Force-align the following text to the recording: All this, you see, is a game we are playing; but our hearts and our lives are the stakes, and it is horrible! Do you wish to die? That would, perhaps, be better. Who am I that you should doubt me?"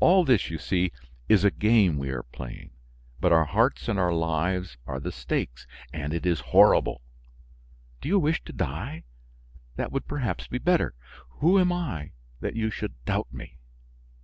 All 0.00 0.24
this, 0.24 0.50
you 0.50 0.58
see, 0.58 0.90
is 1.28 1.44
a 1.44 1.50
game 1.52 1.96
we 1.96 2.10
are 2.10 2.24
playing; 2.24 2.72
but 3.20 3.30
our 3.30 3.44
hearts 3.44 3.86
and 3.86 3.96
our 3.96 4.12
lives 4.12 4.76
are 4.88 4.98
the 4.98 5.12
stakes, 5.12 5.68
and 5.92 6.12
it 6.12 6.26
is 6.26 6.40
horrible! 6.50 7.00
Do 8.00 8.08
you 8.08 8.18
wish 8.18 8.42
to 8.46 8.52
die? 8.52 9.04
That 9.76 9.92
would, 9.92 10.08
perhaps, 10.08 10.48
be 10.48 10.58
better. 10.58 10.96
Who 11.38 11.60
am 11.60 11.70
I 11.70 12.10
that 12.40 12.56
you 12.56 12.70
should 12.72 12.94
doubt 13.04 13.32
me?" 13.32 13.60